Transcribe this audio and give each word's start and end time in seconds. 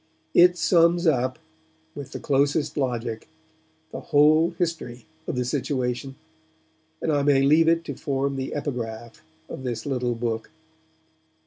It 0.33 0.57
sums 0.57 1.05
up, 1.05 1.37
with 1.93 2.11
the 2.11 2.19
closest 2.19 2.75
logic, 2.75 3.27
the 3.91 3.99
whole 3.99 4.49
history 4.57 5.05
of 5.27 5.35
the 5.35 5.45
situation, 5.45 6.15
and 7.03 7.11
I 7.13 7.21
may 7.21 7.43
leave 7.43 7.67
it 7.67 7.85
to 7.85 7.93
form 7.93 8.35
the 8.35 8.55
epigraph 8.55 9.21
of 9.47 9.61
this 9.61 9.85
little 9.85 10.15
book. 10.15 10.49